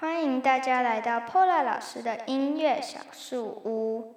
[0.00, 4.16] 欢迎大家来到 Pola 老师的音乐小树屋。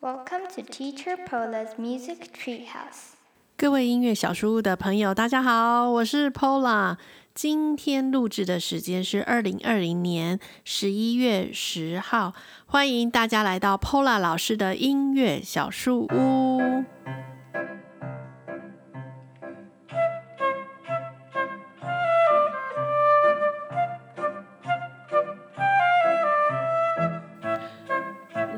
[0.00, 3.14] Welcome to Teacher Pola's Music Treehouse。
[3.56, 6.98] 各位音乐小树屋的朋友，大家好，我是 Pola。
[7.34, 12.32] 今天录制的时间是二零二零年十一月十号，
[12.66, 16.84] 欢迎大家来到 Pola 老师的音乐小树屋。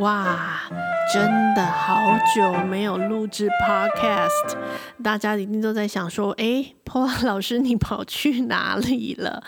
[0.08, 0.24] 哇，
[1.12, 4.56] 真好久没有录制 Podcast，
[5.02, 9.42] 大家一定都在想说，诶，Paula 老师你跑去哪里了？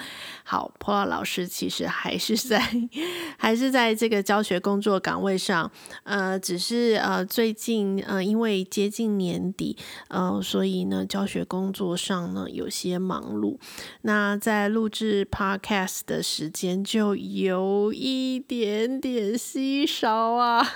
[0.45, 2.61] 好，Paula 老师其实还是在，
[3.39, 5.71] 还是在这个教学工作岗位上，
[6.03, 9.77] 呃，只是呃最近呃因为接近年底，
[10.09, 13.59] 呃，所以呢教学工作上呢有些忙碌，
[14.03, 20.67] 那在录制 Podcast 的时间就有一点点稀少啊。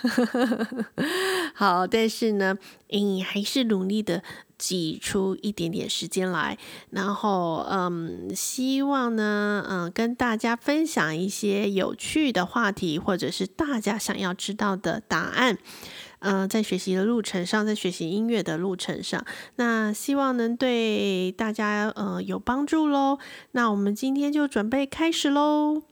[1.55, 2.57] 好，但是呢，
[2.91, 4.23] 嗯，还是努力的。
[4.57, 6.57] 挤出一点点时间来，
[6.91, 15.59] 然后嗯，希望呢，嗯，跟大家分享一些有趣的话题，或者是大家想要知道的答案。
[16.21, 19.23] 嗯，在学习的路程上，在学习音乐的路程上，
[19.57, 23.19] 那希望能对大家呃有帮助喽。
[23.51, 25.83] 那我们今天就准备开始喽。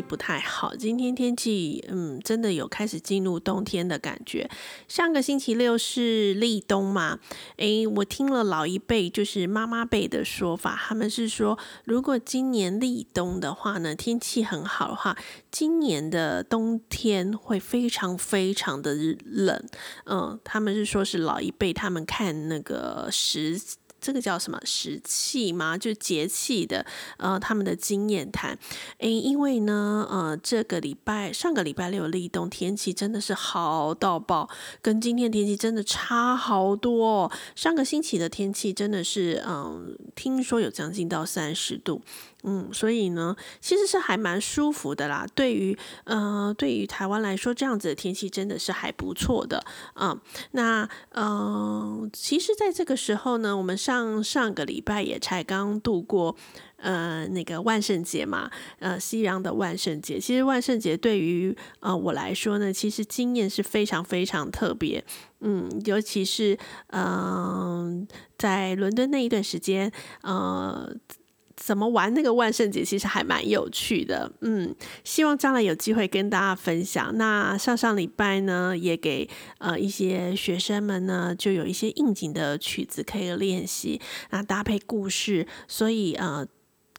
[0.00, 4.48] 不太好，今天天气嗯，真的有开始进入冬天的感觉。
[4.86, 7.18] 上个星期六是立冬嘛？
[7.56, 15.16] 诶，我听了老一辈就是妈妈辈的说法，他们是说，如果今年立冬的话呢，天气很好的话，
[15.50, 19.64] 今年的冬天会非常非常的冷。
[20.04, 23.60] 嗯，他们是说是老一辈，他们看那个时。
[24.08, 25.76] 这个叫什么时气吗？
[25.76, 26.86] 就节气的，
[27.18, 28.58] 呃，他们的经验谈。
[29.00, 34.48] 诶，因为呢，呃，这个礼拜上个礼拜六立冬，天气真的是好到爆，
[34.80, 37.32] 跟今天天气真的差好多哦。
[37.54, 42.00] 上个星期的天气真的是，嗯、听说有将近到三十度。
[42.50, 45.26] 嗯，所以呢，其实是还蛮舒服的啦。
[45.34, 49.62] 对于呃，对于台湾来说，这样子的天气真的是还不错的。
[49.96, 50.18] 嗯，
[50.52, 56.34] 那嗯、其实在这个时候呢，我们上上个礼拜也才刚度过
[56.78, 60.18] 呃那个万圣节嘛，呃，西洋的万圣节。
[60.18, 65.04] 其实万圣节对于呃我来说呢，其实经验是非常非常特别。
[65.40, 66.58] 嗯，尤其是
[66.92, 68.08] 嗯、
[68.38, 69.92] 在伦敦那一段时间，
[70.22, 70.96] 呃。
[71.68, 74.32] 怎么玩那个万圣节，其实还蛮有趣的。
[74.40, 74.74] 嗯，
[75.04, 77.14] 希望将来有机会跟大家分享。
[77.18, 86.46] 那上上礼拜呢，也给呃一些学生们呢，就有一些应景的曲子可以练习，那搭配故事，所以呃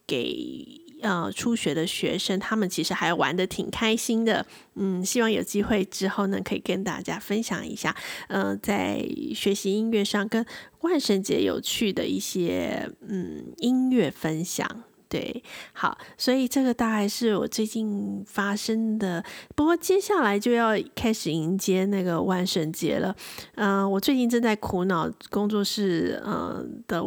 [0.06, 0.89] 给。
[1.02, 4.46] 呃，初学的学生，他们其实还玩得挺开心的。
[4.76, 7.96] 嗯，希望有机会之后呢，可以跟大家分享一下，
[8.28, 10.46] 呃，在学习音乐上跟
[10.82, 14.84] 万圣节有趣的一些嗯音乐分享。
[15.08, 15.44] 对，
[15.74, 19.24] 好，所以这个大概是我最近发生的。
[19.56, 23.16] 不过接下来就要开始迎接那个万圣节了。
[23.56, 27.04] 嗯、我最近正在苦恼工作室呃的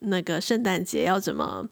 [0.00, 1.68] 那个圣诞节要怎么。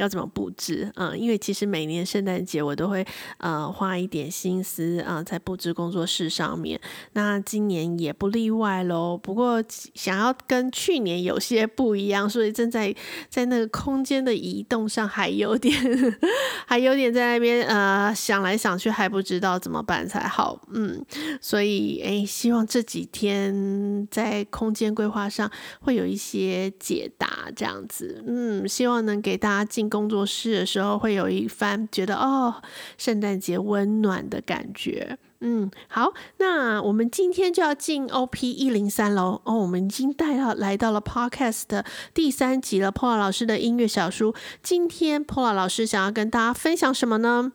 [0.00, 0.90] 要怎么布置？
[0.96, 3.06] 嗯，因为其实每年圣诞节我都会
[3.36, 6.80] 呃花一点心思啊、在布置工作室上面。
[7.12, 9.18] 那今年也不例外喽。
[9.22, 9.62] 不过
[9.94, 12.94] 想要跟去年有些不一样，所以正在
[13.28, 15.74] 在那个空间的移动上还有点
[16.66, 20.58] 还有点在那边呃想来想去还不知道怎么办才好。
[20.72, 21.04] 嗯，
[21.42, 25.50] 所以诶，希望这几天在空间规划上
[25.82, 28.24] 会有一些解答，这样子。
[28.26, 29.89] 嗯，希望能给大家进。
[29.90, 32.62] 工作室的时候会有一番觉得哦，
[32.96, 35.18] 圣诞节温暖的感觉。
[35.42, 39.40] 嗯，好，那我们今天就要进 OP 一零三楼。
[39.44, 42.92] 哦，我们已经带到来到了 Podcast 的第三集了。
[42.92, 47.52] Paul 老师的音乐小书，今天 Paul 老师想要跟大家分享什么呢？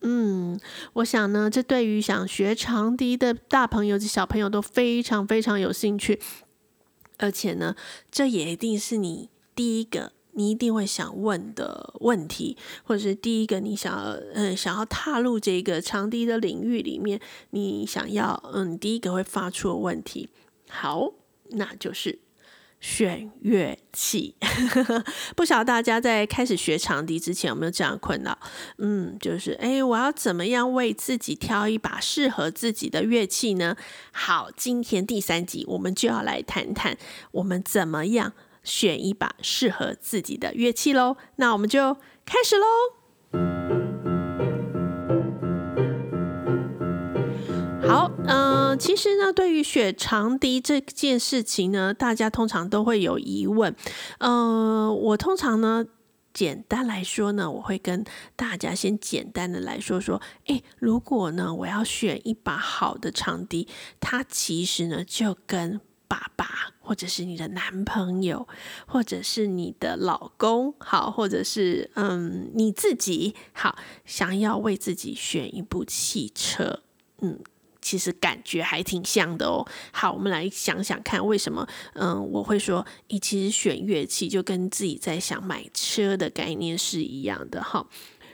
[0.00, 0.58] 嗯，
[0.94, 6.20] 我想呢，这对于想学长笛的大朋友及小朋友都非常非常有兴趣，
[7.18, 7.76] 而且呢，
[8.10, 10.10] 这也一定是你第一个。
[10.38, 17.20] 你一定会想问的问题，或者是第一个你想要嗯想要踏入这个长笛的领域里面，
[17.50, 20.28] 你想要嗯第一个会发出的问题。
[20.70, 21.12] 好，
[21.50, 22.20] 那就是
[22.78, 24.36] 选乐器，
[25.34, 28.38] 不晓得大家在开始学长笛之前有没有这样困扰？
[28.76, 33.76] 嗯，就是诶，我要怎么样为自己挑一把适合自己的乐器呢？
[34.12, 36.96] 好，今天第三集我们就要来谈谈
[37.32, 38.32] 我们怎么样
[38.68, 41.16] 选一把适合自己的乐器喽。
[41.36, 41.94] 那我们就
[42.26, 42.66] 开始喽。
[47.88, 53.74] 好，嗯、其实呢，对于学长笛这件事情呢，大家通常都会有疑问。
[54.18, 55.86] 嗯、我通常呢，
[56.34, 58.04] 简单来说呢，我会跟
[58.36, 63.66] 大家先简单的来说说，诶，如果呢，我要选一把好的长笛，
[64.00, 68.48] 它其实呢，就跟爸爸，或者是你的男朋友，
[68.86, 76.80] 或者是你的老公，好，或者是嗯你自己，好，想要为自己选一部汽车，
[77.20, 77.38] 嗯。
[77.80, 79.64] 其实感觉还挺像的哦。
[79.92, 87.86] 好，我们来想想看，为什么嗯我会说，你其实选乐器就跟自己在想买车的概念是一样的哈。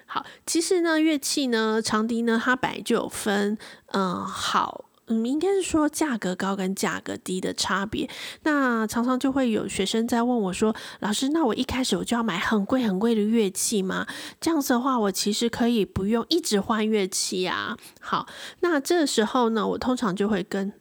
[0.06, 3.56] 好，其实呢，乐器呢，长笛呢，它本来就有分
[3.92, 4.86] 嗯好。
[5.06, 8.08] 嗯，应该是说价格高跟价格低的差别。
[8.42, 14.06] 那常常就会有学生在问我说：“老师，那我一开始我就要买很贵很贵的乐器吗？
[14.40, 18.26] 这样子的话，我其实可以不用一直换乐器啊。”好，
[18.60, 20.72] 那这时候呢，我通常就会跟。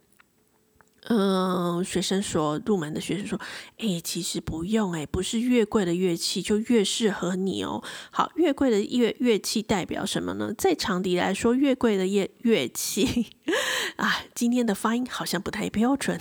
[1.10, 3.40] 嗯，学生说，入门的学生说，
[3.78, 7.84] 哎、其实不用、欸，哎，不是越贵的乐器就越适合你哦。
[8.12, 10.54] 好，越贵的乐乐器代表什么呢？
[10.58, 13.28] 在长笛来说，越贵的乐乐器
[13.98, 16.18] 啊，今天的发音好像不太标准。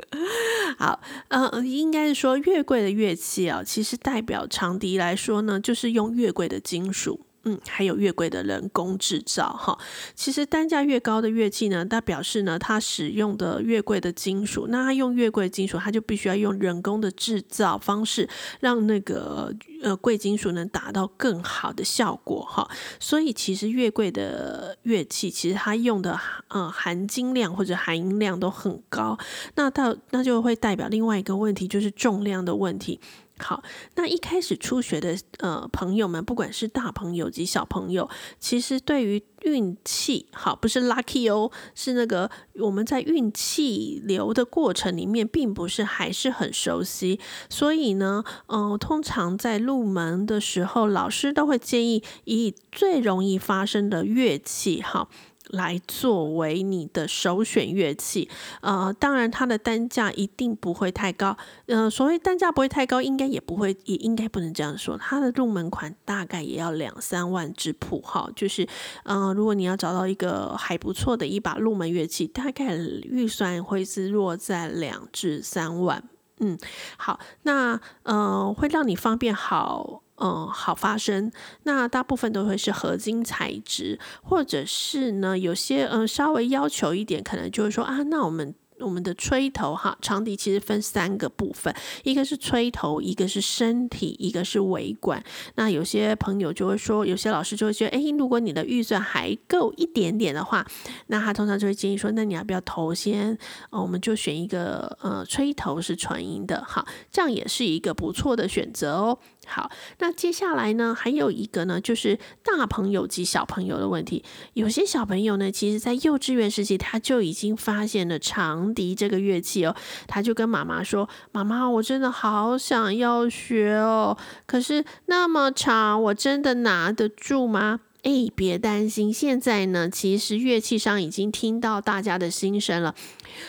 [0.78, 7.25] 好，嗯，应该是说越贵的乐器啊，其实代表长笛来说呢，就是用越贵的金属。
[7.48, 9.78] 嗯，还有越贵的人工制造哈，
[10.16, 18.28] 其实单价越高的乐器呢，它表示呢，它使用的越贵的金属，那它用越贵的金属，它就必须要用人工的制造方式，
[18.58, 22.68] 让那个呃贵金属能达到更好的效果哈。
[22.98, 29.16] 所以其实越贵的乐器，其实它用的呃含金量或者含银量都很高，
[29.54, 32.98] 那到那就会代表另外一个问题，就是重量的问题。
[33.38, 33.62] 好，
[33.96, 38.08] 那一开始初学的呃朋友们，不管是大朋友及小朋友，
[38.40, 55.08] 其实对于运气好，不是 lucky 哦，是那个我们在运气流的过程里面，并不是还是很熟悉，所以呢，嗯、通常在入门的时候，老师都会建议以最容易发生的乐器，哈。
[55.50, 58.28] 来作为你的首选乐器，
[58.60, 68.66] 呃，当然它的单价一定不会太高，呃，所谓单价不会太高，应该也不会，也应该不能这样说，它的入门款大概也要两三万之谱，哈，就是，
[69.04, 76.02] 呃，如果你要找到一个还不错的一把入门乐器，大概预算会是落在两至三万，
[76.40, 76.58] 嗯，
[76.96, 80.02] 好，那呃，会让你方便好。
[80.18, 81.30] 嗯，好发声。
[81.64, 88.54] 那大部分都会是合金材质，或者是呢，有些嗯稍微要求一点，可能就是说啊，那我们。
[88.80, 91.74] 我们的吹头哈，长笛其实分三个部分，
[92.04, 95.24] 一个是吹头，一个是身体，一个是尾管。
[95.54, 100.66] 那有些朋友就会说，有些老师就会觉得，诶，如果你的预算还够一点点的话，
[101.06, 103.38] 那他通常就会建议说，那你要不要头先，
[103.70, 109.18] 呃，我们就选一个呃吹头是纯银的，好，这样也是一个不错的选择哦。
[109.46, 114.22] 好，那接下来呢，还有一个呢，就是大朋友及小朋友的问题。
[114.52, 118.74] 有些小朋友呢，其实在幼稚园时期他就已经发现了长。
[118.76, 119.74] 笛这个乐器哦，
[120.06, 132.94] 他就跟妈妈说：“妈妈，我真的好想要学哦，可是那么长，我真的拿得住吗？”哎，别担心，现在呢，其实乐器商已经听到大家的心声了。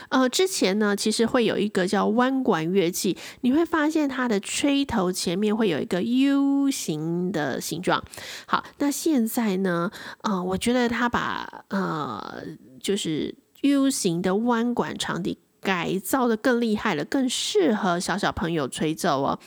[0.09, 8.03] 呃，之前呢，其实会有一个叫弯管乐器，你会发现它的吹头前面会有一个 U 型的形状。
[8.47, 9.91] 好，那现在呢，
[10.23, 12.43] 呃，我觉得他把呃，
[12.81, 13.35] 就是。
[13.61, 19.39] U 型的弯管长笛改造的更厉害了，更适合小小朋友吹奏哦。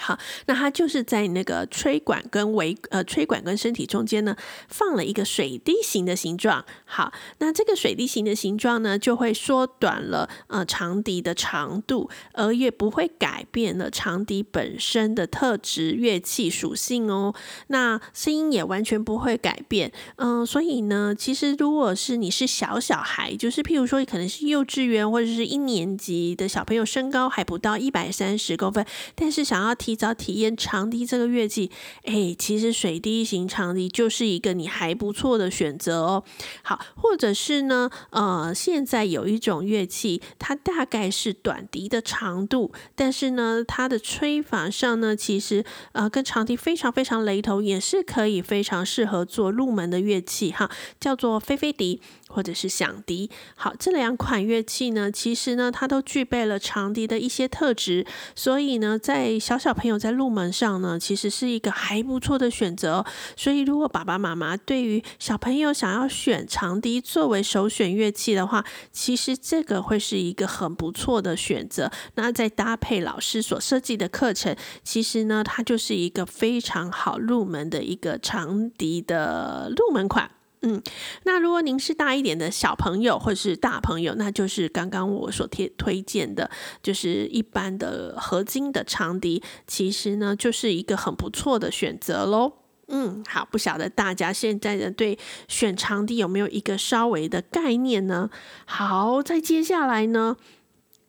[0.00, 4.36] 好，那它就是在那个吹管跟尾呃吹管跟身体中间呢，
[4.68, 6.64] 放了一个水滴形的形状。
[6.84, 17.34] 好，那这个水滴形的形状呢，就会缩短了呃长笛的长度，而也不会改变了长笛本身的特质乐器属性哦。
[17.66, 19.90] 那声音也完全不会改变。
[20.16, 28.86] 嗯、所以呢，其实如果是你是小小孩，就是譬如说可能是幼稚园或者是一年级的小朋友，身高还不到一百三十公分，
[29.16, 29.87] 但是想要听。
[29.88, 31.70] 提早体验长笛这个乐器，
[32.04, 36.24] 哎，其实水滴型长笛就是一个你还不错的选择哦。
[36.62, 52.02] 好，或者是呢，呃，现在有一种乐器，它大概是短笛的长度，但是呢，它的吹法上呢，其实呃跟长笛非常非常雷同，也是可以非常适合做入门的乐器哈，叫做菲菲笛。
[52.28, 63.04] 或者是响笛，好，这两款乐器呢，其实呢，它都具备了长笛的一些特质，所以呢，在小小朋友在入门上呢，其实是一个还不错的选择。
[63.36, 71.90] 所以，如果爸爸妈妈对于小朋友想要选长笛作为首选乐器的话，其实这个会是一个很不错的选择。
[72.14, 80.30] 那再搭配老师所设计的课程，其实呢，它就是一个非常好入门的一个长笛的入门款。
[80.62, 80.82] 嗯，
[81.22, 86.50] 那如果您是大一点的小朋友或者是大朋友，那就是刚刚我所推推荐的，
[86.82, 92.54] 就是一般的合金的长笛，其实呢就是一个很不错的选择喽。
[92.88, 98.28] 嗯，好，不晓得大家现在的对选长笛有没有一个稍微的概念呢？
[98.64, 100.36] 好，再接下来呢，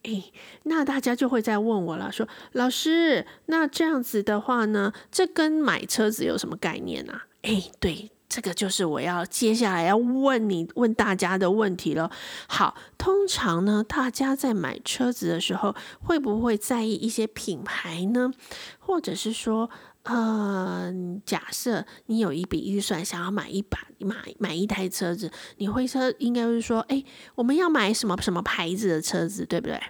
[0.03, 0.31] 诶，
[0.63, 7.25] 那大家就会再问我了，说老师，那这样子的话呢，这跟买车子有什么概念啊？
[7.43, 8.11] 诶，对。
[8.29, 12.11] 这个就是我要接下来要问你问大家的问题了。
[12.47, 18.31] 好，通常呢，大家在买车子的时候，会不会在意一些品牌呢？
[18.77, 19.69] 或者是说，
[20.03, 20.93] 呃，
[21.25, 29.81] 假设你有一笔预算，想要买一把买买一台车子，你会说应该是说，哎，我们要买什么什么牌子的车子，对不对？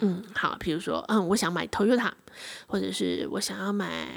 [0.00, 2.12] 嗯，好，比如说，嗯，我想买 Toyota，
[2.66, 4.08] 或者是我想要买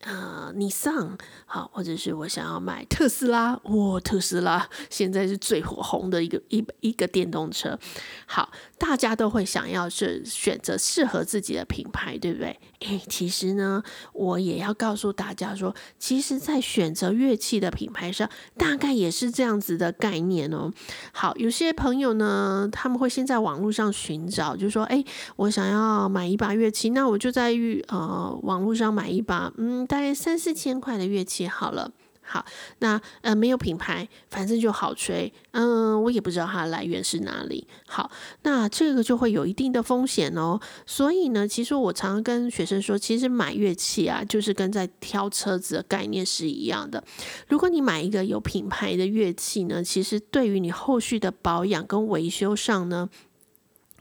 [0.00, 7.78] 呃尼桑好，或者是我想要买特斯拉，哇、特斯拉现在是最火红的一个一一个电动车，
[8.26, 12.58] 好，大家都会想要是选择适合自己的品牌，对不对？
[12.80, 13.82] 诶，其实呢，
[14.12, 20.70] 我也要告诉大家说，其实，在选择乐器的品牌上，大概也是这样子的概念哦。
[21.12, 25.04] 好，有些朋友呢，他们会先在网络上寻找，就说，诶。
[25.36, 27.52] 我想要买一把乐器，那我就在
[27.88, 31.90] 呃网络上买一把，嗯，大概三四千块的乐器好了。
[32.28, 32.44] 好，
[32.80, 37.64] 那呃没有品牌，反正就好吹，嗯，我也不知道它的来源是哪里。
[37.86, 38.10] 好，
[38.42, 40.58] 那这个就会有一定的风险哦。
[40.86, 47.04] 所以呢，其实我常常跟学生说，其实买乐器啊，就是跟在挑车子的概念是一样的。
[47.46, 53.08] 如果你买一个有品牌的乐器呢，其实对于你后续的保养跟维修上呢，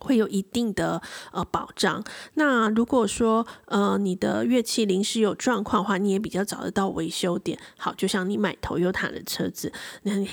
[0.06, 2.04] 会有一定的呃保障。
[2.36, 7.58] 那如果说呃你的乐器临时有状况的话，你也比较找得到维修点。
[7.78, 9.72] 好，就像你买 Toyota 的车子，
[10.04, 10.28] 那你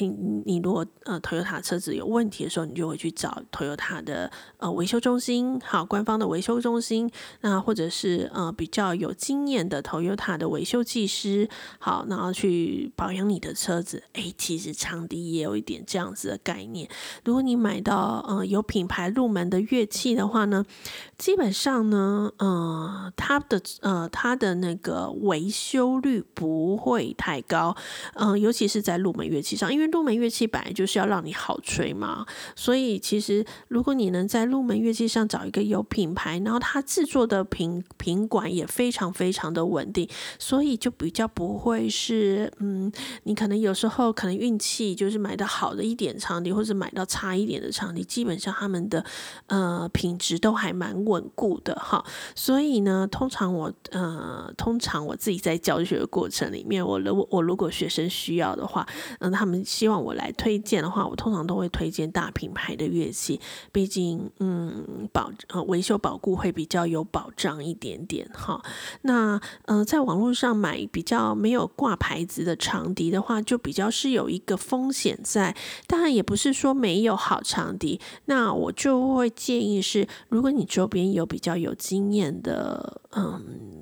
[0.44, 7.10] 你如果呃 Toyota 车子有问题的时候，你就会去找 Toyota 的呃维修中心，好，官方的维修中心。
[7.40, 11.48] 那或者是呃比较有经验的 Toyota 的维修技师，
[11.78, 14.02] 好，然后去保养你的车子。
[14.12, 16.88] 诶，其实长笛也有一点这样子的概念。
[17.24, 20.64] 如果你买到呃有品牌入门的乐器的话呢，
[21.18, 27.76] 基本上呢，呃，它的呃，它的那个维修率不会太高，
[28.14, 42.90] 嗯、尤其是在入门乐器上，因为入门乐器本来就是要让你好吹嘛，所以其实如果你能在入门乐器上找一个有品牌，然后它制作的品品管也非常非常的稳定，所以就比较不会是，嗯，
[43.24, 49.04] 你可能有时候可能运气就是买到好的一点场地，或者买到差一点的场地，基本上他们的。
[49.52, 52.02] 呃，品质都还蛮稳固的哈，
[52.34, 58.86] 所以呢，通常我呃，通常我自己在教学的过程里面，我如果我如果学生需要的话，
[59.20, 63.38] 嗯、他们希望我来推荐的话，我通常都会推荐大品牌的乐器，
[63.70, 68.58] 毕竟嗯，保呃维修保固会比较有保障一点点哈。
[69.02, 75.54] 那呃，在网络上买比较没有挂牌子的长笛的话，就比较是有一个风险在，
[75.86, 79.30] 当然也不是说没有好长笛，那我就会。
[79.34, 83.81] 建议是，如果你周边有比较有经验的，嗯。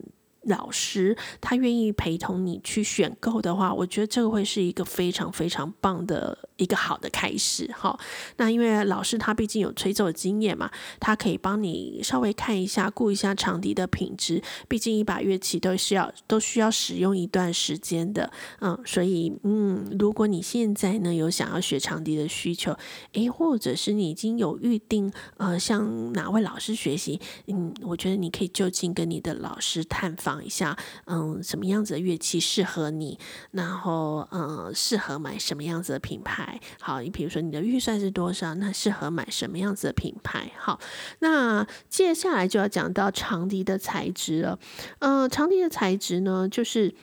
[0.50, 7.98] 老师他愿意陪同你去选购的话，我觉得这个会是一个非常非常棒的一个好的开始哈。
[8.36, 14.42] 那因为老师他毕竟有吹奏的经验嘛，他可以帮你稍微看一下、顾一下长笛的品质。
[14.68, 18.30] 毕竟一把乐器都需要都需要使用一段时间的，
[18.60, 22.76] 嗯，所以嗯，如果你现在呢有想要学长笛的需求，
[23.12, 30.39] 诶，或者是你已经有预定呃向哪位老师学习，嗯，我觉得你可以就近跟你的老师探访。
[30.44, 33.18] 一下，嗯，什么样子的乐器适合你，
[33.52, 36.60] 然后嗯，适合买什么样子的品牌。
[36.80, 40.52] 好，你比如说你的预算是多少，那适合买什么样子的品牌？
[40.58, 40.80] 好，
[41.20, 44.58] 那接下来就要讲到长笛的材质了。
[45.00, 46.94] 嗯，长笛的材质呢，就是。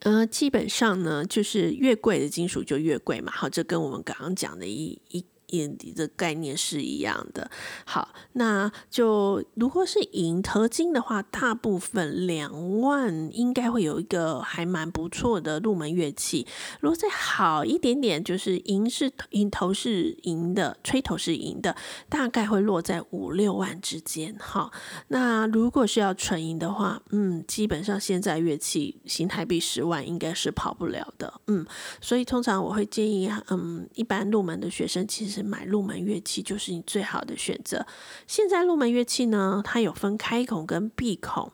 [0.00, 3.32] 呃，基本上呢，就是越贵的金属就越贵嘛。
[3.34, 5.24] 好，这跟我们刚刚讲的一一。
[5.48, 7.50] 眼底的概念是一样的。
[7.84, 16.46] 好，那就如果是银合金的话，大部分两万应该会有一个还蛮不错的入门乐器。
[16.80, 21.76] 如果再好一点点，就是银是银头是银的，吹头是银的，
[22.08, 24.34] 大概会落在五六万之间。
[24.40, 24.72] 好，
[25.08, 31.40] 那如果是要纯银的话，嗯，基本上现在乐器新台币十万应该是跑不了的。
[31.46, 31.64] 嗯，
[32.00, 35.43] 所以通常我会建议，嗯，一般入门的学生其实。
[35.44, 37.86] 买入门乐器就是你最好的选择。
[38.26, 41.52] 现在入门乐器呢，它有分开孔跟闭孔，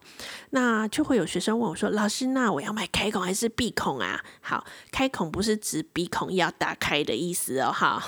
[0.51, 8.03] 那就会有学生问我说：“老师，那我要买开孔还是闭孔啊？”好，开孔不是指鼻孔要打开的意思哦，哈。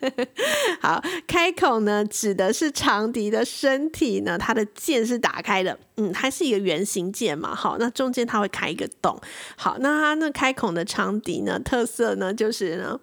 [0.80, 9.18] 好，开孔呢指的是长笛的身体呢，它的键是打开的，嗯，它是一个圆形键嘛，好，那中间它会开一个洞。
[9.56, 12.98] 好，那它那开孔的长笛呢，特色呢就是呢，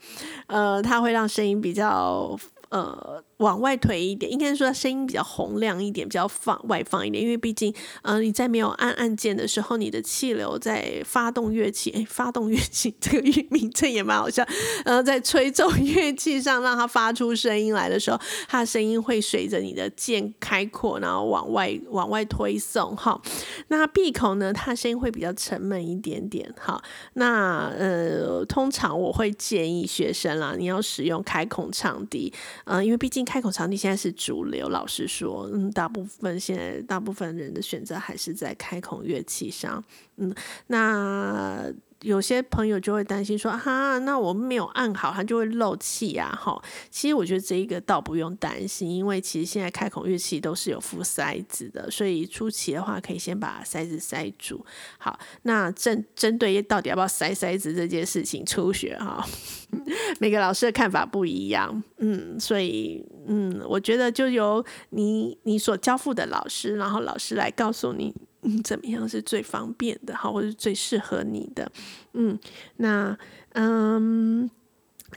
[0.48, 1.74] 呃，它会让声音比。
[1.74, 2.38] 较
[2.70, 3.24] 呃。
[3.38, 14.44] 往外推一点，应该说它声音比较洪亮一点，比较放外放一点，因为毕竟，呃，你在没有按按键的时候，你的气流在发动乐器，哎，发动乐器这个名称也蛮好笑，
[14.84, 23.22] 然后在吹奏乐器上让它发出声音来的时候，它声音会随着你的键开阔，然后往外往外推送，哈。
[23.68, 26.82] 那闭口呢，它声音会比较沉闷一点点，哈。
[27.14, 32.34] 那呃，通常我会建议学生啦，你要使用开孔唱笛，
[32.66, 33.27] 嗯、呃，因为毕竟。
[33.28, 39.84] 开孔场地现在是主流，老实说，嗯，大部分现在大部分人的选择还是在开孔乐器上，
[40.16, 40.34] 嗯，
[40.68, 41.70] 那。
[42.02, 46.62] 有些朋友就会担心说：“哈，那我们没有按好，它就会漏气呀。”哈，
[46.92, 54.64] 其实我觉得这一个倒不用担心，因为其实现在开孔乐器都是有附塞子的，所以初期的话可以先把塞子塞住。
[55.00, 59.26] 好，那针针对到底要不要塞塞子这件事情，初学哈，
[60.20, 61.82] 每个老师的看法不一样。
[61.98, 68.14] 嗯，所以嗯，我觉得就由你你所交付的老师，然后老师来告诉你。
[68.42, 71.72] 嗯，怎么样是最方便的，好，或是最适合你的？
[72.14, 72.38] 嗯，
[72.78, 73.18] 那
[73.54, 74.50] 嗯，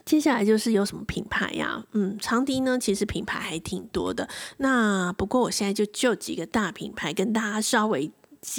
[0.05, 1.85] 接下来就是有什么品牌呀？
[1.93, 4.28] 嗯，长笛呢，其实品牌还挺多的。
[4.59, 8.11] 那不过我现在就就几个大品牌跟大家稍微。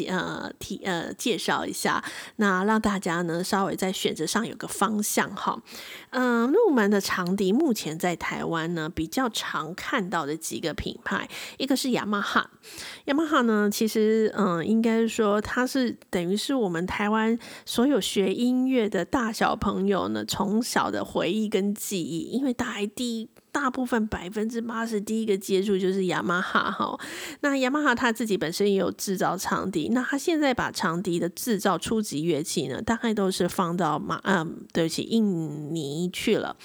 [0.08, 2.04] 呃，提呃介绍一下，
[2.36, 5.62] 那让大家呢稍微在选择上有个方向哈。
[6.12, 12.52] 嗯、入门的长笛目前在台湾呢比较常看到的几个品牌，一个是雅马哈。
[13.06, 23.30] 雅马哈呢，其实嗯、应该说它是等于是我们台湾所有学音乐的大小朋友呢从小的回忆跟记忆，因为大第一。
[23.52, 26.98] 大部分百分之八十第一个接触就是雅马哈哈，
[27.42, 36.56] 那雅马哈他自己本身也有制造长笛，那他现在把长笛的制造初级乐器呢，大概都是放到马嗯，对不起，印尼去了。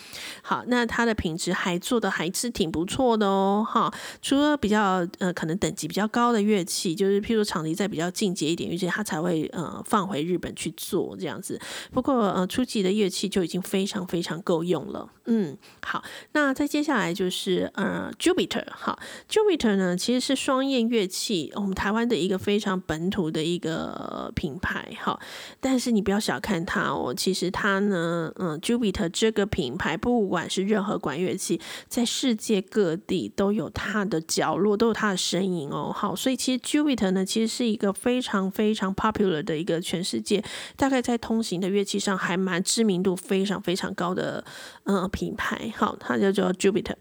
[0.42, 3.92] 好，那它的品质还做的还是挺不错的哦，哈。
[4.22, 11.60] 除了比较呃可能等级比较高的乐器，就是譬如长笛再比较进阶一点乐器，它才会呃放回日本去做这样子。
[11.92, 15.10] 不过呃初级的乐器就已经非常非常够用了。
[15.24, 18.98] 嗯，好，那再接下来就是呃，Jupiter 哈
[19.30, 25.18] ，Jupiter 呢其实是双燕乐器，我们台湾的一个非常本土的一个品牌哈。
[25.58, 31.58] 但是你不要小看它哦，其实它呢，嗯，Jupiter 这个品牌，不管是任何管乐器，
[31.88, 35.90] 在世界各地都有它的角落，都有它的身影哦。
[35.96, 40.44] 好，所以其实 Jupiter 呢，其实是一个非常非常 popular 的一个全世界，
[40.76, 44.44] 大概在通行的乐器上还蛮知名度非常非常高的
[44.84, 45.72] 嗯品牌。
[45.74, 46.52] 好，它叫做。
[46.66, 46.94] Jupiter，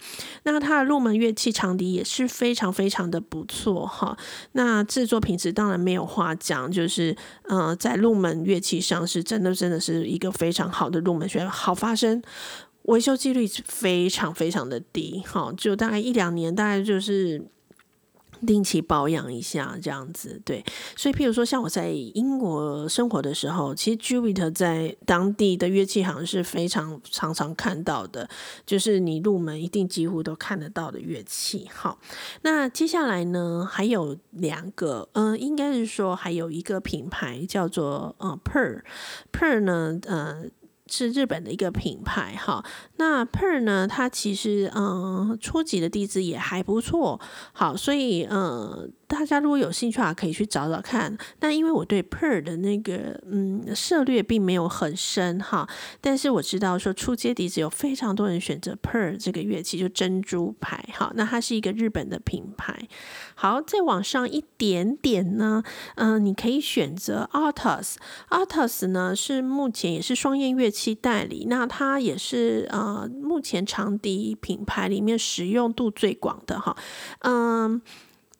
[0.44, 4.18] 那它的入门乐器长笛也是非常非常的不错哈。
[4.52, 12.22] 那制作品质当然没有话讲，就是呃，在入门乐器上是真的真的是一个非常好的入门学，好发声，
[12.84, 17.44] 维修几率非常非常的低，哈，就大概一两年，大概就是。
[18.46, 20.64] 定期保养一下，这样子对。
[20.96, 28.30] 所以，譬如说，像我在英国生活的时候，其实 Jupiter 在当地的乐器行是非常常常看到的，
[28.66, 31.68] 就是你入门一定几乎都看得到的乐器。
[31.74, 31.98] 好，
[32.44, 40.46] 那接下来呢，还有两个，嗯、应该是说还有一个品牌叫做呃 Pear，Pear 呢，呃。
[40.96, 42.64] 是日本的一个品牌哈，
[42.96, 47.20] 那 Per 呢，它其实嗯初级的地址也还不错，
[47.52, 51.18] 好，所以嗯大家如果有兴趣啊，可以去找找看。
[51.40, 55.68] 那因为我对 Per 的那个嗯涉猎并没有很深哈，
[56.02, 61.12] 但是我知道说初阶笛子有非常多人选择 Per 这个乐器，就珍珠牌哈。
[61.16, 62.88] 那它是一个日本的品牌。
[63.36, 65.64] 好，再往上一点点呢，
[65.96, 67.96] 嗯、你可以选择 Altus。
[68.30, 76.76] Altus 呢是目前也是双燕乐器代理，那它也是呃目前长笛品牌里面使用度最广的哈，
[77.20, 77.82] 嗯、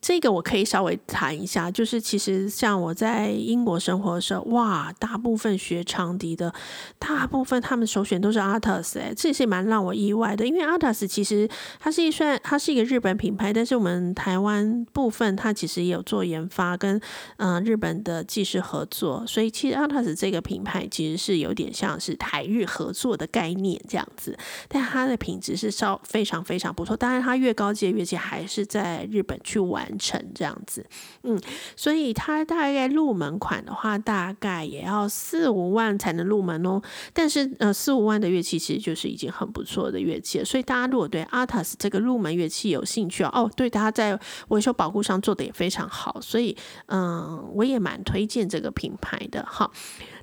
[0.06, 6.54] 这个我可以稍微谈一下，就是其实像我在英国生活的时候，哇，大部分学长笛的，
[6.96, 11.48] 大部分他们首选都是 Artus，哎，这也是蛮让我意外的，因为 Artus 其实
[11.80, 17.00] 它是一算它是一个日本品牌，但是我们台湾部分它其实也有做研发跟
[17.38, 24.38] 嗯、日本的技师合作，所以其实 Artus 这个品牌其实是有点像是台日合作的概念这样子，
[24.68, 29.84] 但它的品质是稍非常非常不错，当然它越高阶乐器还是在日本去玩。
[29.98, 30.84] 成这样子，
[31.22, 31.40] 嗯，
[31.76, 36.80] 所以它大概入门款的话，大概也要四五万才能入门哦。
[37.12, 40.44] 但是呃，四五万的乐器其实就是已经很不错的乐器了。
[40.44, 46.56] 所以大家如果对 Altus 这个入门乐器有兴趣哦，哦，对，它在维修保护上做得也非常好，所以
[46.86, 49.70] 嗯、我也蛮推荐这个品牌的哈。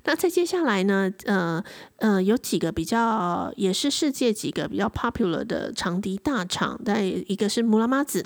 [0.04, 1.62] 那再接下来呢，呃
[1.96, 8.22] 呃，有几个比较也是世界几个比较 popular 的长笛大厂，但一个是穆拉玛兹，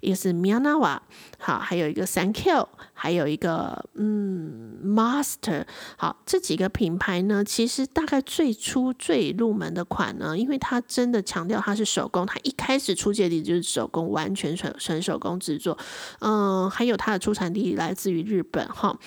[0.00, 0.98] 一个是 Miyaнаwa，
[1.38, 15.76] 好，还有一个 Sankyo，还有一个嗯 Master，好，这几个品牌呢，其实大概最初最入门的款呢，因为它真的强调它是手工，它一开始出界地就是手工，完全纯纯手工制作，
[16.20, 18.98] 嗯、还有它的出产地来自于日本，哈。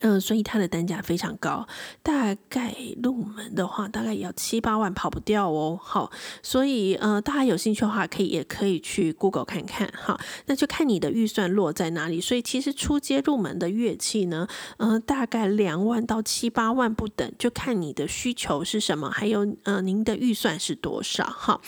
[0.00, 1.66] 嗯、所以它的单价非常高，
[2.02, 5.78] 大概入门的话，大概也要七八万，跑不掉哦。
[5.82, 6.10] 好，
[6.42, 10.18] 所以呃，大家有兴趣的话，可以也可以去 Google 看看哈。
[10.46, 12.20] 那就看你的预算落在哪里。
[12.20, 21.60] 所以其实初阶入门的乐器呢，呃，大概两万到七八万不等，就看你的需求是什么，还有呃，您的预算是多少哈。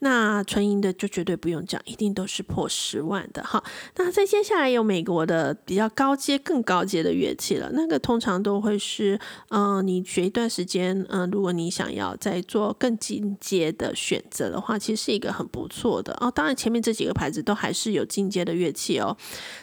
[0.00, 3.62] 那纯银的就绝对不用讲，一定都是破十万的哈。
[3.96, 7.70] 那再接下来有美国的比较高阶、更高阶的乐器了。
[7.74, 9.18] 那个通常都会是，
[9.50, 16.30] 嗯、你学一段时间，嗯、如果你想要再做更进阶的选择的话，其实是一个很不错的哦。
[16.30, 19.16] 当然，前面这几个牌子都还是有进阶的乐器哦。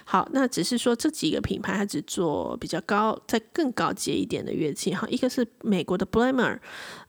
[0.03, 5.07] 好，那只是说这几个品牌它只做比较高、再更高阶一点的乐器哈。
[5.09, 6.59] 一个是美国的 Blamer，。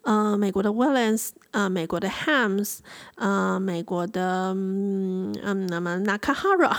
[0.03, 2.79] 呃，美国的 Willens，呃，美国的 Hams，
[3.15, 6.75] 呃，美国的嗯嗯，那么 Nakahara，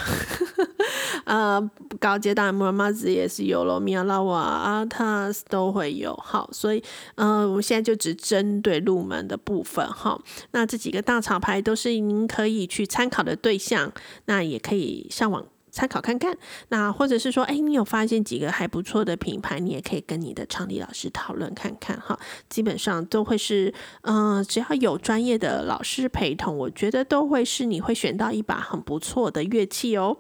[1.25, 6.15] 呃，高阶当然 m a z 也是有了，Miyalawa、Altus 都会有。
[6.15, 6.83] 好，所以
[7.15, 10.19] 呃，我们现在就只针对入门的部分哈。
[10.51, 13.91] 那这几个大厂牌都是您可以去参考的对象，
[14.25, 15.45] 那也可以上网。
[15.73, 16.37] 参考看看，
[16.69, 22.17] 那或者是说，哎，你有发现几个还不错的品牌，你也可以跟你的长笛老师讨论看看哈。
[22.47, 30.19] 基本上都会是，嗯、只要有专业的老师陪同，我觉得都会是你会选到一把很不错的乐器哦。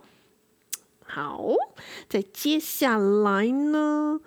[1.05, 1.45] 好，
[2.09, 4.21] 再接下来呢？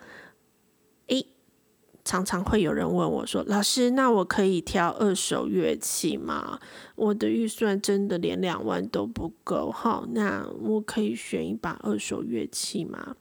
[1.09, 1.27] 诶
[2.07, 6.61] 常常会有人问我说：“老师，那我可以挑二手乐器吗？
[6.95, 13.17] 我的预算真的连两万都不够，哈，那我可以选一把二手乐器吗？”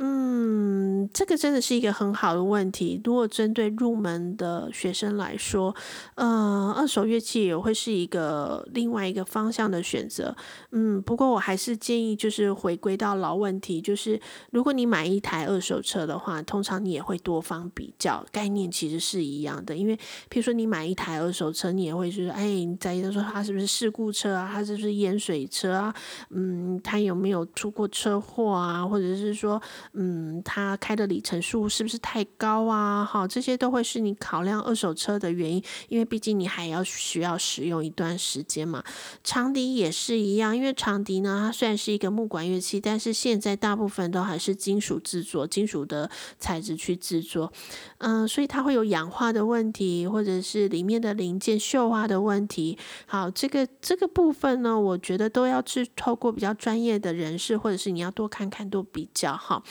[0.00, 3.00] 嗯，这个真的是一个很好的问题。
[3.04, 5.74] 如果针对入门的学生来说，
[6.14, 10.36] 呃，二手乐器也会是一个另外一个方向的选择。
[10.70, 14.20] 嗯，不过我还是建议，就是回归到老问题，就是
[14.52, 19.76] 如果你买一台二手车的话，通常你也会多方比较，概念其实是一样的。
[19.76, 25.92] 因为，譬如说你买一台二手车，你也会就是，哎，你在意说它是不是事故车啊，它是不是淹水车啊？
[26.30, 28.86] 嗯，它有没有出过车祸啊？
[28.86, 29.60] 或者是说，
[30.00, 33.04] 嗯，它开的里程数是不是太高啊？
[33.04, 38.84] 好，这些都会是你考量二手车的原因，因为毕竟你还要需要使用一段时间嘛。
[39.24, 46.08] 长笛也是一样，因为长笛呢，它虽然是一个木管乐器，但是现在大部分都还是金属制作，金属的
[46.38, 47.52] 材质去制作，
[47.98, 52.78] 嗯，所以它会有氧化的问题，或者是里面的零件锈化的问题。
[53.06, 59.64] 好，这个这个部分呢，我觉得都要去透过比较专业的人士，或者是你要多看看，多比较好。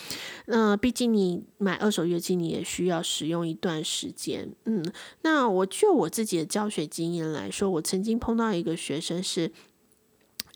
[0.46, 4.54] 嗯、呃，毕竟你买二手乐器，你也需要使用一段时间。
[4.66, 4.84] 嗯，
[5.22, 9.52] 那我就我自己的教学经验来说，我曾经碰到一个学生是，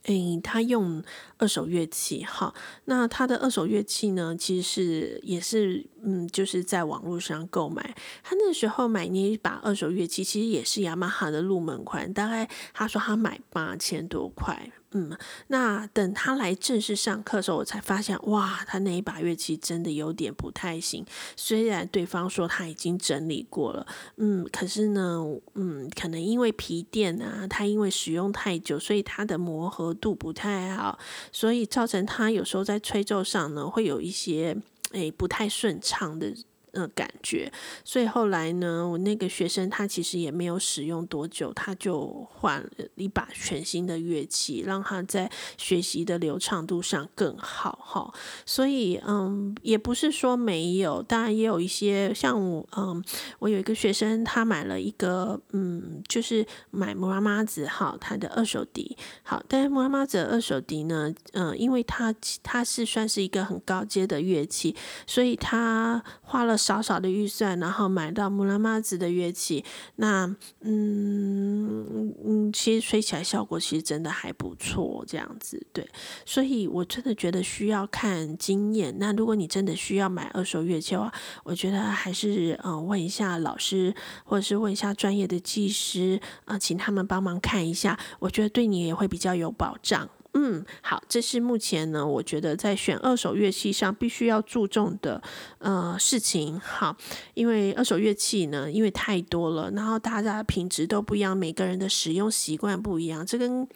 [0.03, 1.03] 诶，他用
[1.37, 2.53] 二手乐器，哈，
[2.85, 7.95] 那他的二手乐器呢，其实是也是，嗯，就是在网络上购买。
[8.23, 14.71] 他那时候买那一把二手乐器，其实也是雅马哈的入门款，大概他说他买八千多块。
[14.93, 21.05] 嗯，那等他来正式上课的时候，我才发现，哇，他那一把乐器真的有点不太行。
[21.35, 25.23] 虽然对方说他已经整理过了，嗯，可是呢，
[25.55, 30.99] 嗯，可能因为皮垫啊，他因为使用太久，所以它的磨合度不太好，
[31.31, 34.57] 所以造成他有时候在吹奏上呢，会有一些
[34.91, 36.33] 诶不太顺畅的。
[36.73, 37.51] 呃，感觉，
[37.83, 48.13] 所以后来呢，我那个学生他其实也没有使用多久，他就换了一把全新的乐器，让他在学习的流畅度上更好哈。
[48.45, 53.03] 所以，嗯，也不是说没有，当然也有一些像我，嗯，
[53.39, 64.73] 我有一个学生，他买了一个，嗯，就是买姆拉玛子哈，他的二手笛，好，但是姆拉玛子二手笛呢，嗯，因为他他是算是一个很高阶的乐器，
[65.05, 66.60] 所以他花了。
[66.61, 70.25] 少少的预算，然后买到姆拉玛子的乐器，那
[70.61, 75.87] 嗯嗯，其实吹起来效果其实真的还不错，这样子对，
[76.25, 78.95] 所以我真的觉得需要看经验。
[78.99, 81.11] 那如果你真的需要买二手乐器的话，
[81.43, 83.93] 我觉得还是嗯问一下老师，
[84.23, 90.07] 或者是问一下专业的技师啊、请他们帮忙看一下，我觉得对你也会比较有保障。
[90.33, 95.21] 嗯，好，这是目前呢，我觉得在选二手乐器上必须要注重的
[95.59, 96.57] 呃事情。
[96.59, 96.95] 好，
[97.33, 103.67] 因为二手乐器呢，因为太多了，然后大家的品质都不一样，每个人的使用习惯不一样，这跟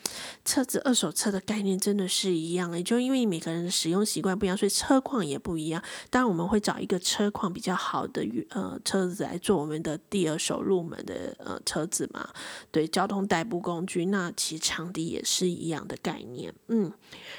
[0.45, 2.71] 车子二手车的概念真的是一样。
[2.71, 5.83] 的就因为每个人的使用习惯不一样，所以车况也不一样。
[6.09, 12.29] 当然我们会找一个车况比较好的呃车子来做我们的第二手入门的呃车子嘛。
[12.71, 16.44] 对，交通代步工具，那其实长笛也是一样的概念。
[16.67, 16.91] 嗯，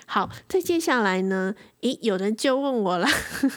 [0.07, 1.55] 好，再接下来呢？
[1.81, 3.07] 诶，有人就问我了。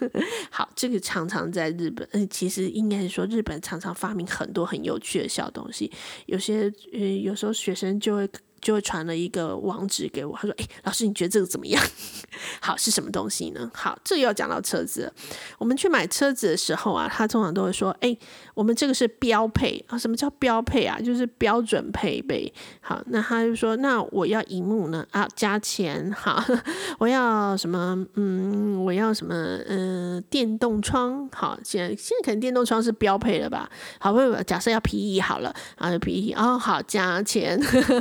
[0.52, 5.92] 好，这个常常在日本，嗯，其实应该是说日本常常发明很多很有趣的小东西。
[6.26, 8.30] 有些，呃，有时候学生就会。
[8.62, 11.82] 就会传了一个网址给我，他说：“哎，老师，你觉得这个怎么样？
[12.60, 13.72] 好，是什么东西呢？
[13.74, 15.10] 好，这又要讲到车子。
[15.58, 18.18] 我们去买车子的时候啊，他通常都会说：哎，
[18.60, 19.98] 我们这个是标配啊。
[19.98, 21.00] 什么叫标配啊？
[21.00, 22.54] 就是标准配备。
[22.82, 25.08] 好，那他就说：那我要荧幕呢？
[25.12, 26.12] 啊，加钱。
[26.12, 26.44] 好，
[27.00, 28.06] 我要什么？
[28.16, 29.34] 嗯，我要什么？
[29.70, 31.30] 嗯、电动窗。
[31.32, 33.70] 好，现现在可能电动窗是标配了吧？
[33.98, 37.58] 好，不不，假设要皮椅好了啊，皮椅哦，好，加钱。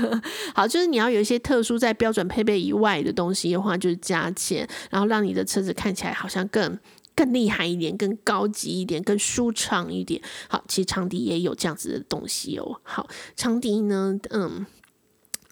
[0.57, 6.77] 好，就是你要有一些特殊在标准配备以外的东西的话，就是加钱，然后让你的车子看起来好像更
[7.19, 10.23] 更厉害一点，更高级一点，更舒畅一点。
[10.49, 12.81] 好，其实长笛也有这样子的东西哦。
[12.85, 14.65] 好，长笛呢，嗯。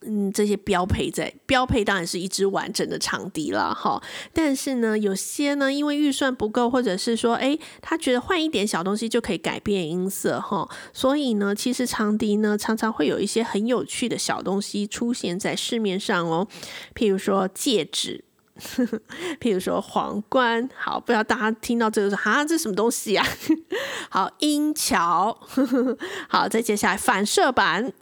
[0.09, 4.01] 嗯，这些标配在标配当然是一支完整的长笛了哈。
[4.33, 10.69] 但是呢，有些呢，因为预算不够，或者是说，哎，他觉得换一点小东西就可以改变音色哈。
[10.93, 16.47] 所以呢，其实长笛呢，常常会有一些很有趣的小东西出现在市面上哦。
[16.95, 18.23] 譬如说戒指，
[19.41, 20.69] 譬如说皇冠。
[20.77, 23.27] 好，不知道大家听到这个说，哈，这什么东西啊？
[24.11, 25.39] 好，音桥。
[26.29, 27.93] 好，再接下来反射板。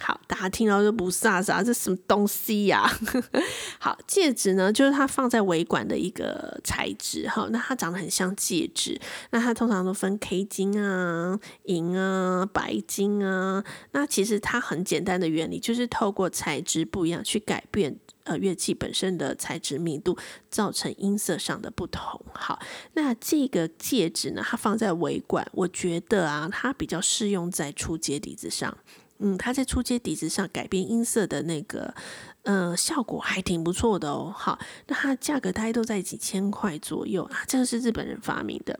[0.00, 2.98] 好，大家听到就不飒飒，这什么东西呀、啊？
[3.78, 8.98] 好，戒指呢，就是它放在尾管的一个材质，哈，那它长得很像戒指，
[9.30, 20.16] 那它通常都分 K 金啊、银啊、白金啊，那其实它很简单的原理，就是透过材质不一样去改变呃乐器本身的材质密度，
[20.48, 22.20] 造成音色上的不同。
[22.32, 22.58] 好，
[22.94, 28.76] 那这个戒指呢，它放在尾管，我觉得啊，它比较适用在初阶笛子上。
[29.20, 31.94] 嗯，它在初阶笛子上改变音色的那个，
[32.42, 34.34] 呃，效果还挺不错的哦。
[34.34, 38.78] 好，那它价格大概都在几千块左右啊，这个是日本人发明的。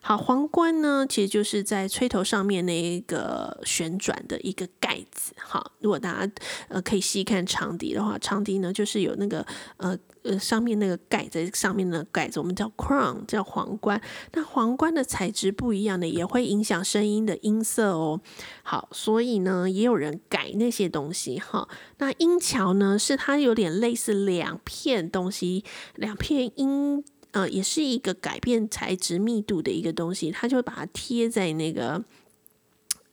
[0.00, 5.32] 好，皇冠呢，其实就是在吹头上面那一个旋转的一个盖子。
[5.38, 6.32] 好，如果大家
[6.68, 9.96] 呃可以细看长笛的话，长笛呢就是有那个呃。
[10.24, 14.00] 呃，上面那个盖在上面的盖子，我们叫 crown，叫皇冠。
[14.32, 18.20] 那皇冠的材质不一样的，也会影响声音的音色哦。
[18.62, 21.68] 好，所以呢，也有人改那些东西哈。
[21.98, 25.64] 那音桥呢，是它有点类似两片东西，
[25.96, 32.04] 两片音，呃，也是一个改变材质密度的一个东西，它就会把它贴在那个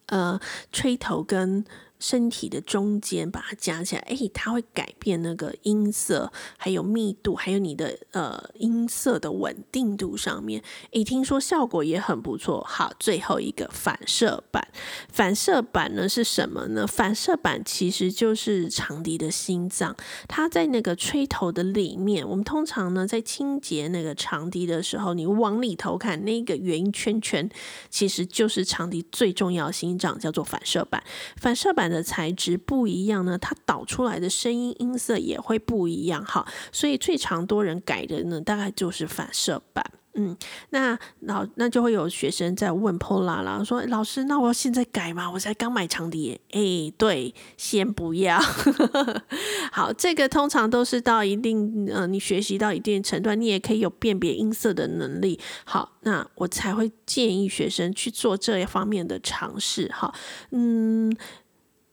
[0.06, 0.39] 呃
[0.72, 1.65] 吹头跟。
[1.99, 12.63] 身体的中间把它夹起来，哎，它会改变那个音色，还有密度，还有你的呃音色的稳定度上面，哎，听说效果也很不错。
[12.65, 14.65] 好，最后一个反射板，
[15.12, 16.88] 反射板呢是什么呢？
[16.88, 19.93] 反射板其实就是长笛的心脏，
[20.29, 22.25] 它在那个吹头的里面。
[22.25, 27.49] 我们通常呢在清洁那个长笛的时候，你往里头看，那个圆圈圈
[27.89, 31.03] 其实就是长笛最重要心脏，叫做反射板。
[31.35, 31.88] 反射板。
[31.89, 36.23] 的材质不一样呢，它导出来的声音音色也会不一样。
[36.23, 39.84] 哈，所以最常多人改的呢，大概就是反射板。
[40.15, 40.36] 嗯，
[40.71, 45.30] 那老那就会有学生在问 Pola 啦，说老师，那我要现在改吗？
[45.32, 48.38] 我才刚买长笛，哎，对，先不要。
[49.71, 55.39] 好，这个通常都是到一定呃，你学习到一定程度，你也可以有辨别音色的能力。
[55.63, 59.88] 好，那我才会建议学生去做这一方面的尝试。
[59.89, 60.13] 哈，
[60.49, 61.15] 嗯。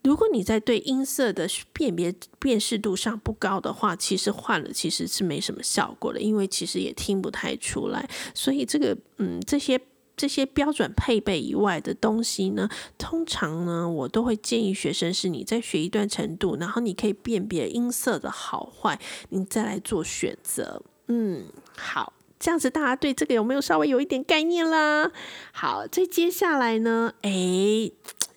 [0.07, 8.09] 如果你在对音色的辨别辨识度上不高的话，其实换了其实是没什么效果的，因为其实也听不太出来。
[8.33, 9.81] 所以这个嗯，这些
[10.17, 20.83] 这些标准配备以外的东西呢，通常呢，我都会建议学生是你在学一段程度，然后你可以辨别音色的好坏，你再来做选择。
[21.09, 25.11] 嗯，好，这样子大家对这个有没有稍微有一点概念啦？
[25.51, 27.93] 好，再接下来呢，诶。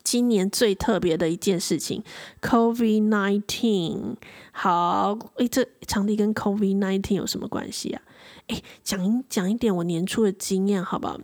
[0.09, 2.03] 今年最特别的一件事情
[2.41, 4.15] ，COVID nineteen。
[4.51, 8.01] 好，诶，这场地跟 COVID nineteen 有什么关系啊？
[8.47, 11.19] 诶，讲一讲一点我年初的经验，好不好？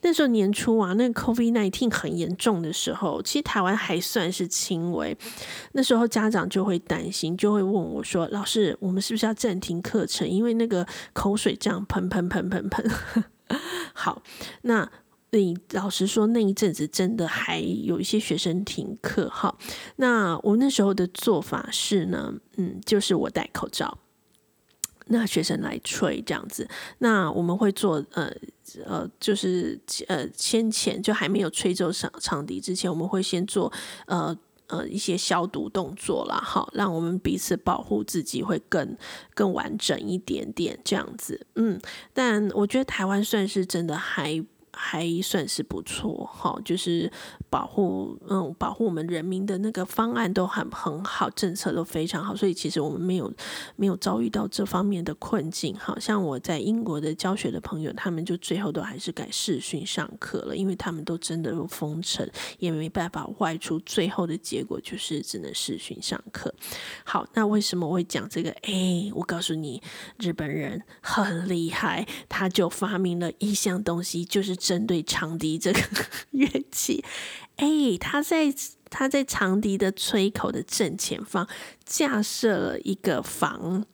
[0.00, 5.14] 那时候年初啊，那个 COVID nineteen 很严重的时候，其实台湾还算是轻微。
[5.72, 10.26] 那时候家长就会担心，就会问我说：“老师，我们是不是要暂停课程？
[10.26, 12.90] 因为那个口水这样喷喷喷喷喷。”
[13.92, 14.22] 好，
[14.62, 14.90] 那。
[15.32, 19.56] 你老实说，那一阵子真的还有一些学生停课哈。
[19.96, 23.96] 那我那时候的做法是呢，嗯，就是我戴口罩，
[25.06, 26.68] 那学生来吹这样子。
[26.98, 28.32] 那我们会做呃
[28.84, 33.72] 呃，就是呃先前就还没有吹奏长长笛之前，我们会先做
[34.06, 38.96] 呃呃一些消毒动作啦，好，让我们彼此保护自己会更
[39.34, 41.46] 更完整一点点这样子。
[41.54, 41.80] 嗯，
[42.12, 44.44] 但我觉得台湾算是真的还。
[44.82, 47.12] 还算是不错，哈，就是
[47.50, 53.30] 保护，嗯，保护我们人民的那个方案都很很好，政策都非常好，所以其实我们没有
[53.76, 62.26] 没有遭遇到这方面的困境，好像我在英国的教学的朋友，他们就最后都还是改视讯上课了，因为他们都真的有封城，
[62.58, 66.52] 也没办法外出，最后的结果就是只能视讯上课。
[67.04, 68.50] 好，那为什么我会讲这个？
[68.62, 69.82] 哎，我告诉你，
[70.16, 74.69] 日本人很厉害，他就发明了一项东西，就是。
[74.70, 75.80] 针对长笛这个
[76.30, 77.04] 乐器，
[77.56, 77.66] 哎，
[77.98, 78.54] 他在
[78.88, 81.48] 他在长笛的吹口的正前方
[81.84, 83.84] 架设了一个防。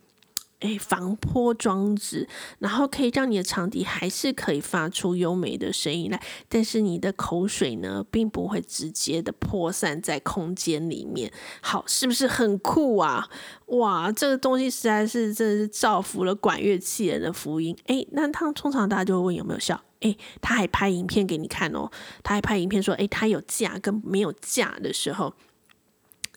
[0.60, 2.26] 哎，防泼装置，
[2.58, 11.30] 然后可以让你的长笛还是可以发出优美的声音来，但是你的口水呢，并不会直接的扩散在空间里面。
[11.60, 13.28] 好，是不是很酷啊？
[13.66, 17.76] 哇，这个东西实在是真的是造福了管乐器人的福音。
[17.86, 19.80] 哎，那他通常大家就会问有没有效？
[20.00, 21.90] 哎，他还拍影片给你看哦，
[22.22, 25.34] 他还拍影片说，哎，他有架跟没有架的时候。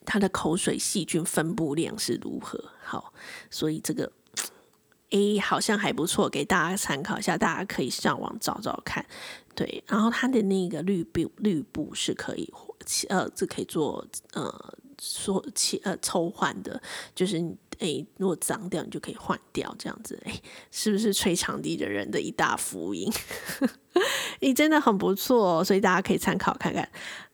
[0.10, 2.60] 他的口水细菌分布量是如何？
[2.84, 3.14] 好，
[3.52, 4.12] 所以这个
[5.12, 9.06] A 好像还不错，给大家参考一下，大家可以上网找找看。
[9.54, 12.52] 对，然后它的那个滤布滤布是可以
[13.10, 15.46] 呃，这可以做呃说
[15.84, 16.82] 呃抽换的，
[17.14, 17.38] 就是
[17.78, 20.42] 诶，如果脏掉你就可以换掉，这样子诶，
[20.72, 23.12] 是不是吹长笛的人的一大福音？
[24.42, 26.90] 你真的很不错，所以大家可以参考看看。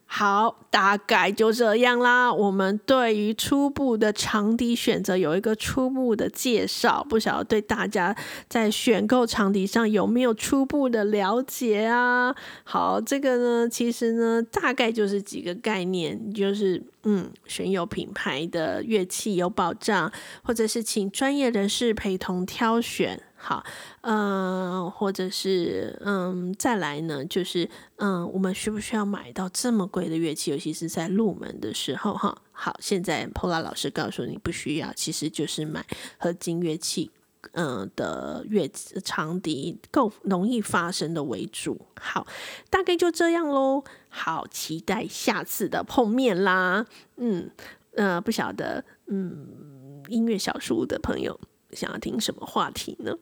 [0.08, 2.32] 好，大概就这样啦。
[2.32, 8.16] 我们对于初步的长笛选择有一个初步的介绍，不晓得对大家
[8.48, 12.34] 在选购长笛上有没有初步的了解啊？
[12.64, 20.10] 好，这个呢，其实呢，大概就是几个概念，就是嗯，选有品牌的乐器有保障，
[20.44, 23.22] 或者是请专业人士陪同挑选。
[23.48, 23.64] 好，
[24.02, 30.50] 嗯，或者是嗯，再来呢，就是嗯，我们需不需要买到这么贵的乐器？
[30.50, 32.36] 尤其是在入门的时候，哈。
[32.52, 35.86] 好，现在 Paula 老师告诉你不需要，其实就是买
[36.18, 37.12] 合金乐器，
[37.52, 38.68] 嗯的乐
[39.04, 41.80] 长笛够容易发声的为主。
[42.00, 42.26] 好，
[42.72, 43.84] 大概就这样喽。
[44.10, 46.86] 好，期待下次的碰面啦。
[47.18, 47.52] 嗯，
[47.96, 51.38] 呃，不晓得，嗯，音乐小书的朋友
[51.72, 53.14] 想要听什么话题呢？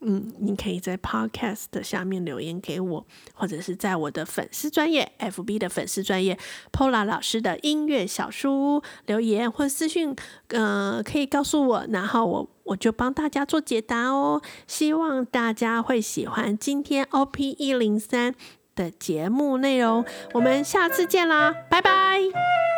[0.00, 6.38] 嗯，你可以在 Podcast 下面留言给我，或者是在我的粉丝专业 FB 的粉丝专业
[6.72, 10.14] Pola 老师的音乐小书留言或私讯，
[10.48, 14.40] 呃，可以告诉我，然后我我就帮大家做解答哦。
[14.66, 18.34] 希望大家会喜欢今天 OP 一零三
[18.76, 22.77] 的节目内容，我们下次见啦，拜拜。